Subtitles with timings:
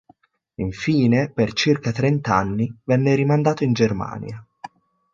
[0.55, 4.43] Infine per circa trent’anni venne rimandato in Germania.